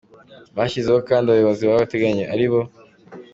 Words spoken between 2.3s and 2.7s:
ari bo: